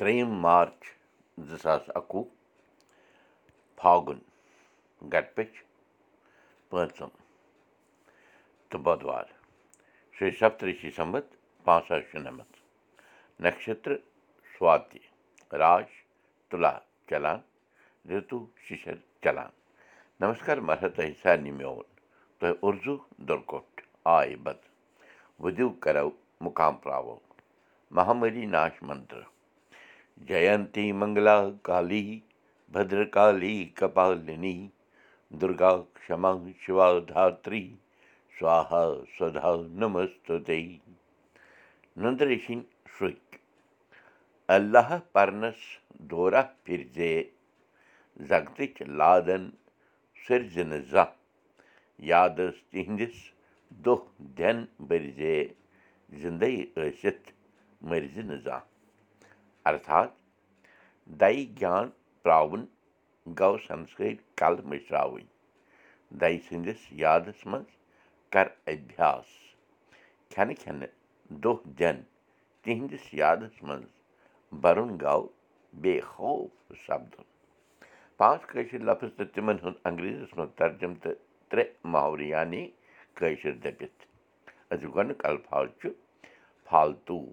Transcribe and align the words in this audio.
ترٛیٚیِم 0.00 0.30
مارٕچ 0.44 0.82
زٕ 1.48 1.58
ساس 1.62 1.82
اَکوُہ 1.98 2.24
فاگُن 3.78 4.18
گٹپٔچ 5.12 5.52
پٲنٛژِم 6.68 7.10
تہٕ 8.68 8.80
بۄدوار 8.84 9.26
شیٚیہِ 10.16 10.38
سَتتٕرٛشی 10.38 10.90
سَمت 10.98 11.26
پانٛژھ 11.64 11.86
ساس 11.88 12.02
شُنَمَتھ 12.10 12.56
نَشتر 13.42 13.92
سواتہِ 14.52 15.00
راش 15.62 15.90
تُلا 16.48 16.72
چلان 17.08 17.40
رِتوٗ 18.10 18.44
شِشر 18.66 18.96
چلان۔ 19.22 19.50
نمسکار 20.20 20.58
تۄہہِ 20.96 21.12
سارنٕے 21.22 21.52
میون 21.58 21.82
تۄہہِ 22.38 22.54
اُردو 22.64 22.96
دُرکوٹ 23.28 23.80
آے 24.14 24.36
بد 24.44 24.60
وُدِو 25.42 25.68
کَرو 25.82 26.10
مُقام 26.44 26.74
پراوو 26.82 27.16
مہامری 27.96 28.46
ناش 28.56 28.82
منتر 28.88 29.22
جینتی 30.28 30.86
منگلا 31.00 31.38
کالی 31.66 32.04
بدرکالی 32.72 33.56
کپالِنی 33.78 34.56
دُرگا 35.40 35.72
کما 36.06 36.32
شِوا 36.62 36.88
دھتری 37.08 37.64
سوہا 38.38 38.82
سدا 39.16 39.50
نمستُتے 39.80 40.60
نُندریشِنۍ 42.02 42.60
سُکۍ 42.96 43.38
اللہ 44.54 44.88
پرنس 45.12 45.58
دورہ 46.10 46.42
پھِرِ 46.64 46.82
زے 46.94 47.12
زگتٕچ 48.28 48.76
لادن 48.98 49.48
سرزِ 50.26 50.54
نہٕ 50.70 50.84
زانٛہہ 50.90 51.18
یادس 52.10 52.54
تِہنٛدِس 52.70 53.16
دۄہ 53.84 54.02
دٮ۪ن 54.36 54.58
بٔرزے 54.88 55.36
زِندے 56.20 56.50
ٲسِتھ 56.76 57.26
مٔرزِ 57.88 58.16
نہٕ 58.28 58.40
زانٛہہ 58.44 58.69
ارتھات 59.68 60.08
دَیہِ 61.20 61.44
گیان 61.60 61.88
پرٛاوُن 62.22 62.64
گو 63.38 63.56
سنسکٔرۍ 63.66 64.14
کلہٕ 64.38 64.66
مٔشراوٕنۍ 64.70 65.26
دَیہِ 66.20 66.38
سٕنٛدِس 66.46 66.80
یادس 67.02 67.46
منٛز 67.46 67.70
کر 68.32 68.46
ابیاس 68.72 69.26
کھٮ۪نہٕ 70.30 70.58
کھٮ۪نہٕ 70.62 70.92
دۄہ 71.42 71.58
دٮ۪ن 71.78 71.96
تِہنٛدِس 72.62 73.14
یادس 73.20 73.62
منٛز 73.62 73.88
بَرُن 74.62 74.90
گوٚو 75.00 75.26
بے 75.82 76.00
خوف 76.12 76.50
سپدُن 76.86 77.24
پانٛژھ 78.18 78.46
کٲشِر 78.50 78.80
لفظ 78.88 79.10
تہٕ 79.16 79.32
تِمن 79.34 79.56
ہُنٛد 79.62 79.78
انگریٖزیس 79.88 80.36
منٛز 80.36 80.52
ترجُم 80.58 80.94
تہٕ 81.02 81.18
ترٛےٚ 81.50 81.72
محورٕ 81.92 82.22
یعنی 82.34 82.62
کٲشِر 83.16 83.52
دٔپِتھ 83.64 84.06
أزیُک 84.72 84.94
گۄڈنیُک 84.96 85.24
الفاظ 85.30 85.68
چھُ 85.80 85.88
فالتوٗ 86.68 87.24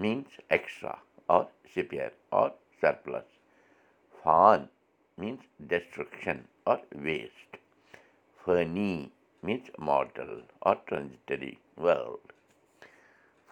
means 0.00 0.40
extra 0.48 0.94
or 1.36 1.44
spare 1.74 2.08
or 2.40 2.48
surplus 2.80 3.28
فان 4.22 4.64
میٖنٕز 5.18 5.68
ڈیسٹرٛکشن 5.70 6.38
ویسٹ 7.04 7.56
فٲنی 8.40 8.94
میٖنٕز 9.42 9.70
ٹرانزٹری 10.86 11.52
وٲلڈ 11.82 12.32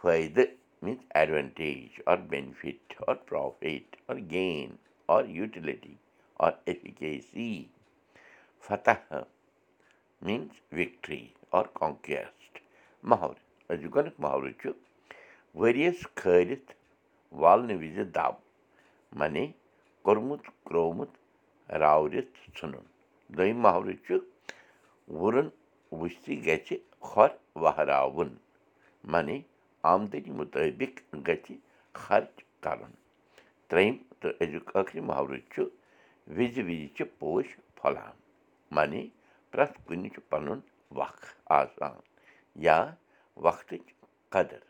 فٲیدٕ 0.02 0.46
means 0.82 1.04
advantage 1.20 2.00
or 2.06 2.16
benefit 2.30 2.94
or 3.08 3.14
profit 3.28 3.96
or 4.10 4.16
gain 4.30 4.76
or 5.16 5.24
utility 5.36 5.94
or 6.46 6.52
efficacy 6.64 7.52
فتح 8.64 9.14
میٖنٕز 10.22 10.74
وِکٹری 10.78 11.26
آر 11.58 11.64
کانکیسٹ 11.80 12.58
أزیُک 13.70 13.94
گۄڈنیُک 13.94 14.20
محورٕ 14.20 14.52
چھُ 14.60 14.70
ؤرِیَس 15.54 16.06
کھٲلِتھ 16.14 16.72
والنہٕ 17.40 17.78
وِزِ 17.80 17.98
دب 18.14 18.34
معنی 19.18 19.46
کوٚرمُت 20.04 20.42
کرٛومُت 20.66 21.10
راورِتھ 21.82 22.34
ژھٕنُن 22.56 22.84
دوٚیِم 23.36 23.58
محورٕ 23.64 23.96
چھُ 24.04 24.14
وُرُن 25.18 25.48
وُچھتھٕے 25.98 26.34
گژھِ 26.46 26.68
کھۄر 27.06 27.30
وہراوُن 27.62 28.30
معنی 29.12 29.38
آمدٔنی 29.92 30.30
مُطٲبِق 30.38 30.94
گژھِ 31.26 31.46
خرچ 32.02 32.34
کَرُن 32.64 32.92
ترٛیٚیِم 33.68 33.96
تہٕ 34.20 34.32
أزیُک 34.42 34.66
ٲخری 34.76 35.00
محورٕ 35.08 35.40
چھُ 35.52 35.62
وِزِ 36.36 36.54
وِزِ 36.68 36.82
چھِ 36.96 37.02
پوش 37.18 37.46
پھۄلان 37.76 38.14
معنی 38.76 39.02
پرٛٮ۪تھ 39.50 39.78
کُنہِ 39.86 40.08
چھُ 40.14 40.20
پَنُن 40.30 40.60
وق 40.98 41.18
آسان 41.58 41.96
یا 42.66 42.78
وقتٕچ 43.44 43.86
قدٕر 44.32 44.62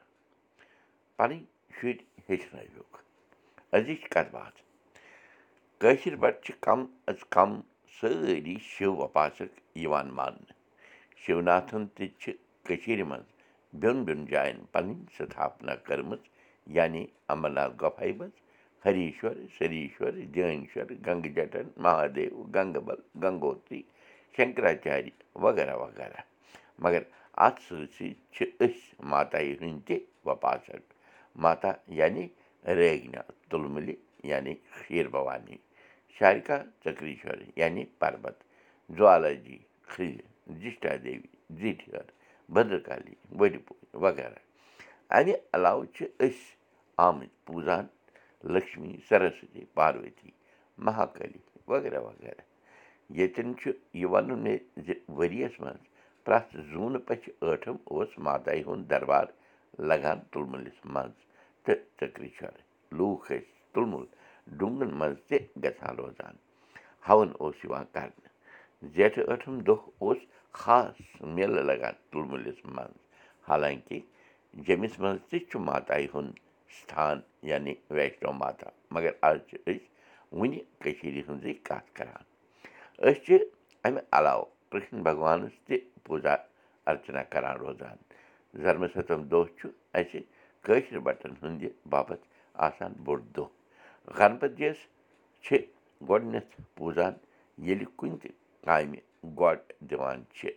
پَنٕنۍ 1.16 1.40
شُرۍ 1.76 1.98
ہیٚچھنٲوِکھ 2.28 2.96
أزِچ 3.76 4.02
کَتھ 4.12 4.30
باتھ 4.34 4.58
کٲشِر 5.80 6.14
بَٹہٕ 6.22 6.42
چھِ 6.44 6.52
کَم 6.64 6.80
اَز 7.10 7.20
کَم 7.34 7.50
سٲری 7.96 8.56
شِو 8.70 8.90
وپاسک 9.00 9.50
یِوان 9.82 10.08
ماننہٕ 10.16 10.56
شِوناتھَن 11.22 11.82
تہِ 11.94 12.06
چھِ 12.20 12.32
کٔشیٖرِ 12.66 13.02
منٛز 13.10 13.28
بیٚن 13.80 13.98
بیٚن 14.06 14.20
جایَن 14.30 14.58
پَنٕنۍ 14.72 14.98
سِتھاپنا 15.16 15.74
کٔرمٕژ 15.86 16.22
یعنی 16.76 17.02
اَمرناتھ 17.32 17.74
گۄپھاے 17.82 18.12
منٛز 18.18 18.36
ہریٖشور 18.84 19.36
سریٖشور 19.58 20.12
جینشور 20.34 20.88
گنٛگہٕ 21.06 21.34
جٹن 21.36 21.66
مہادیو 21.84 22.42
گنٛگہٕ 22.54 22.84
بل 22.86 23.00
گنگوتری 23.22 23.82
شنکراچاری 24.36 25.10
وغیرہ 25.44 25.76
وغیرہ 25.84 26.20
مگر 26.84 27.02
اَتھ 27.46 27.60
سۭتۍ 27.68 27.86
سۭتۍ 27.96 28.12
چھِ 28.34 28.44
أسۍ 28.64 29.04
ماتایہِ 29.10 29.52
ہٕنٛدۍ 29.60 29.84
تہِ 29.86 29.96
وپاسک 30.26 30.97
ماتا 31.42 31.72
یعنی 32.00 32.26
ریگنا 32.64 33.22
تُلمُلہِ 33.50 33.94
یعنی 34.30 34.54
کھیٖر 34.76 35.08
بھوانی 35.14 35.56
شارکا 36.18 36.58
چکریٖشور 36.84 37.38
یعنی 37.56 37.84
پربت 37.98 38.36
جوالاجی 38.96 39.58
کھِرِ 39.90 40.10
جِشٹا 40.60 40.94
دیوی 41.04 41.28
زِٹھر 41.60 42.04
بدرکالی 42.54 43.14
بٔڈِ 43.38 43.56
پوٗر 43.66 43.96
وغیرہ 44.04 44.38
اَمہِ 45.16 45.34
علاوٕ 45.54 45.84
چھِ 45.94 46.04
أسۍ 46.24 46.46
آمٕتۍ 47.06 47.36
پوٗزان 47.46 47.84
لَکشمی 48.54 48.96
سرسوتی 49.08 49.64
پاروتی 49.74 50.30
مہاکٲلی 50.84 51.38
وغیرہ 51.70 52.00
وغیرہ 52.00 52.42
ییٚتٮ۪ن 53.16 53.48
چھُ 53.60 53.70
یہِ 54.00 54.04
وَنُن 54.12 54.46
زِ 54.86 54.88
ؤرِیَس 55.16 55.60
منٛز 55.60 55.82
پرٛٮ۪تھ 56.24 56.56
زوٗنہٕ 56.70 57.04
پٔچھِ 57.06 57.30
ٲٹھم 57.42 57.76
اوس 57.90 58.18
ماتایہِ 58.24 58.62
ہُنٛد 58.66 58.90
دربار 58.90 59.26
لگان 59.88 60.18
تُلمُلِس 60.32 60.78
منٛز 60.84 61.16
تہٕ 61.64 61.78
چکریٖشور 61.98 62.56
لوٗکھ 62.98 63.26
ٲسۍ 63.32 63.38
تُلمُل 63.72 64.04
ڈوٗنگن 64.58 64.90
منٛز 64.98 65.18
تہِ 65.28 65.38
گژھان 65.62 65.96
روزان 66.00 66.34
ہون 67.08 67.28
اوس 67.40 67.56
یِوان 67.64 67.84
کرنہٕ 67.94 68.32
زیٹھٕ 68.94 69.22
ٲٹھم 69.28 69.54
دۄہ 69.66 69.80
اوس 70.02 70.18
خاص 70.60 70.96
میلہٕ 71.34 71.64
لگان 71.70 71.94
تُلمُلِس 72.10 72.64
منٛز 72.74 72.96
حالانکہِ 73.48 74.00
جیٚمِس 74.64 74.98
منٛز 75.00 75.20
تہِ 75.30 75.38
چھُ 75.48 75.60
ماتایہِ 75.68 76.06
ہُنٛد 76.14 76.36
ستان 76.76 77.20
یعنی 77.50 77.74
ویشنو 77.96 78.32
ماتا 78.40 78.68
مگر 78.94 79.12
آز 79.28 79.38
چھِ 79.48 79.54
أسۍ 79.70 79.86
وُنہِ 80.38 80.58
کٔشیٖرِ 80.82 81.16
ہٕنٛزٕے 81.26 81.54
کَتھ 81.68 81.88
کَران 81.96 82.22
أسۍ 83.08 83.20
چھِ 83.24 83.38
اَمہِ 83.84 84.00
علاوٕ 84.18 84.46
کِرٛشن 84.70 85.02
بھگوانَس 85.06 85.54
تہِ 85.66 85.76
پوٗزا 86.04 86.34
ارچنا 86.90 87.22
کَران 87.32 87.56
روزان 87.64 87.96
زرمہٕ 88.62 88.88
سَتم 88.94 89.22
دۄہ 89.30 89.44
چھُ 89.58 89.68
اَسہِ 89.98 90.20
کٲشِر 90.64 90.98
بَٹن 91.06 91.32
ہٕنٛدِ 91.40 91.68
باپتھ 91.90 92.24
آسان 92.66 92.92
بوٚڑ 93.04 93.20
دۄہ 93.34 93.46
گنپٔتِیَس 94.18 94.78
چھِ 95.44 95.56
گۄڈٕنٮ۪تھ 96.08 96.52
پوٗزان 96.76 97.12
ییٚلہِ 97.66 97.86
کُنہِ 97.98 98.16
تہِ 98.22 98.30
کامہِ 98.64 98.98
گۄڈ 99.38 99.60
دِوان 99.90 100.18
چھِ 100.36 100.48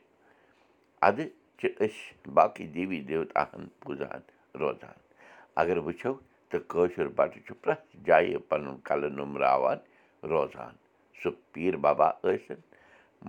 اَدٕ 1.07 1.25
چھِ 1.57 1.67
أسۍ 1.83 2.29
باقٕے 2.35 2.65
دیوی 2.75 2.99
دیوتاہَن 3.09 3.63
پوٗزان 3.81 4.21
روزان 4.59 4.97
اگر 5.61 5.77
وٕچھو 5.85 6.13
تہٕ 6.49 6.63
کٲشُر 6.71 7.07
بَٹہٕ 7.17 7.43
چھُ 7.45 7.53
پرٛٮ۪تھ 7.61 7.97
جایہِ 8.05 8.37
پَنُن 8.49 8.77
کَلہٕ 8.87 9.11
نوٚمراوان 9.17 9.77
روزان 10.31 10.73
سُہ 11.19 11.29
پیٖر 11.53 11.75
بابا 11.85 12.09
ٲسِن 12.23 12.59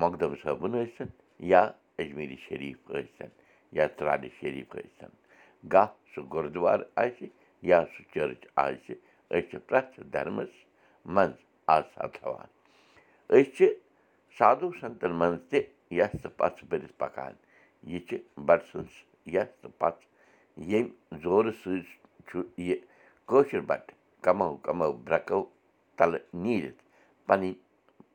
مۄخدم 0.01 0.35
صٲبُن 0.43 0.73
ٲسِن 0.85 1.09
یا 1.53 1.63
اجمیٖری 2.01 2.37
شریٖف 2.49 2.91
ٲسۍتَن 2.91 3.31
یا 3.77 3.87
ژرٛارِ 3.99 4.29
شریٖف 4.39 4.71
ٲسۍتَن 4.77 5.13
گاہ 5.73 5.89
سُہ 6.13 6.21
گُردُوارٕ 6.33 6.85
آسہِ 7.03 7.27
یا 7.71 7.79
سُہ 7.93 8.03
چٔرٕچ 8.13 8.43
آسہِ 8.65 8.95
أسۍ 9.35 9.47
چھِ 9.51 9.57
پرٛٮ۪تھ 9.69 10.01
دھرمَس 10.13 10.53
منٛز 11.15 11.37
آسا 11.77 12.07
تھاوان 12.15 12.49
أسۍ 13.35 13.51
چھِ 13.57 13.67
سادوٗ 14.39 14.71
سنتَن 14.81 15.13
منٛز 15.21 15.41
تہِ 15.51 15.61
یَس 15.99 16.13
تہٕ 16.23 16.37
پَژھ 16.39 16.65
بٔرِتھ 16.69 16.97
پَکان. 17.03 17.35
یہِ 17.91 18.01
چھِ 18.09 18.17
بَٹہٕ 18.47 18.67
سٕنٛز 18.71 18.93
یَس 19.35 19.51
تہٕ 19.61 19.79
پَژھ 19.79 20.01
ییٚمہِ 20.71 20.91
زورٕ 21.23 21.53
سۭتۍ 21.63 21.83
چھُ 22.29 22.43
یہِ 22.69 22.77
کٲشُر 23.29 23.61
بَٹہٕ 23.71 23.97
کَمو 24.25 24.57
کَمو 24.65 24.93
برٛٮ۪کو 25.07 25.41
تَلہٕ 25.97 26.23
نیٖرِتھ 26.43 26.83
پَنٕنۍ 27.27 27.53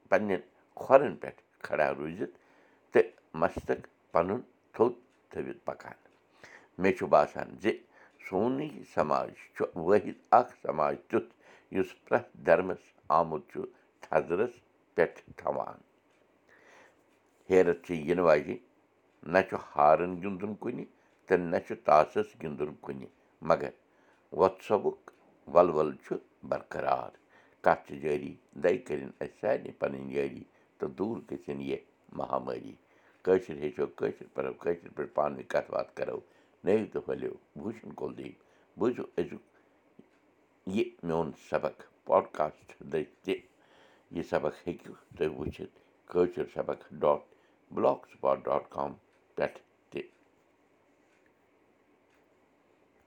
پنٛنٮ۪ن 0.10 0.42
کھۄرَن 0.82 1.16
پٮ۪ٹھ 1.22 1.42
کھڑا 1.66 1.88
روٗزِتھ 1.98 2.36
تہٕ 2.92 3.08
مستق 3.40 3.80
پَنُن 4.12 4.42
تھوٚد 4.74 4.94
تھٲوِتھ 5.32 5.62
پَکان 5.68 5.98
مےٚ 6.82 6.96
چھُ 6.98 7.06
باسان 7.14 7.48
زِ 7.62 7.66
سونُے 8.26 8.68
سماج 8.94 9.32
چھُ 9.56 9.62
وٲحِد 9.88 10.18
اَکھ 10.40 10.54
سماج 10.64 10.96
تیُتھ 11.10 11.32
یُس 11.76 11.90
پرٛٮ۪تھ 12.06 12.30
دھرمَس 12.46 12.84
آمُت 13.18 13.44
چھُ 13.52 13.60
تھزرَس 14.04 14.54
پٮ۪ٹھ 14.96 15.20
تھاوان 15.40 15.78
ہیرَتھ 17.50 17.82
چھِ 17.86 17.94
یِنہٕ 18.08 18.26
واجیٚنۍ 18.28 18.58
نہ 19.34 19.40
چھُ 19.48 19.56
ہارَن 19.72 20.12
گِنٛدُن 20.22 20.54
کُنہِ 20.62 20.86
تہٕ 21.28 21.40
نہ 21.52 21.58
چھُ 21.66 21.72
تاسَس 21.88 22.30
گِنٛدُن 22.42 22.72
کُنہِ 22.84 23.08
مگر 23.50 23.74
وۄتسبُک 24.40 25.02
وَلوَل 25.54 25.92
چھُ 26.04 26.16
برقرار 26.50 27.12
کَتھ 27.64 27.84
چھِ 27.88 27.94
جٲری 28.04 28.34
دَے 28.64 28.78
کٔرِنۍ 28.86 29.16
اَسہِ 29.24 29.40
سارنٕے 29.42 29.72
پَنٕنۍ 29.80 30.10
جٲری 30.14 30.44
تہٕ 30.78 30.90
دوٗر 30.98 31.18
گٔژھِنۍ 31.30 31.66
یہِ 31.70 31.80
مہامٲری 32.18 32.76
کٲشِر 33.28 33.56
ہیٚچھو 33.62 33.86
کٲشِر 34.00 34.26
پَرو 34.34 34.54
کٲشِر 34.62 34.90
پٲٹھۍ 34.96 35.14
پانہٕ 35.16 35.36
ؤنۍ 35.38 35.48
کَتھ 35.54 35.72
باتھ 35.72 35.92
کَرو 35.98 36.20
نٔو 36.66 36.86
تہٕ 36.92 37.02
پھٔلِو 37.06 37.32
بوٗزِن 37.62 37.92
کُلدیٖپ 38.00 38.36
بوٗزِو 38.80 39.04
أزیُک 39.18 39.44
یہِ 40.76 40.84
میون 41.08 41.32
سبق 41.50 41.82
پاڈکاسٹ 42.08 42.68
تہِ 42.92 43.36
یہِ 44.16 44.24
سبق 44.30 44.54
ہیٚکِو 44.68 44.94
تُہۍ 45.18 45.30
وٕچھِتھ 45.38 45.76
کٲشِر 46.12 46.46
سبق 46.54 46.80
dot 47.02 47.22
blog 47.74 48.08
spot 48.12 48.38
dot 48.46 48.70
com 48.76 48.94
پٮ۪ٹھ 49.36 49.60